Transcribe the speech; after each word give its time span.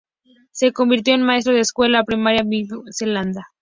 Se 0.49 0.73
convirtió 0.73 1.13
en 1.13 1.21
maestro 1.21 1.53
de 1.53 1.59
escuela 1.59 2.03
primaria 2.03 2.41
en 2.41 2.49
Middelburg, 2.49 2.91
Zelanda. 2.91 3.49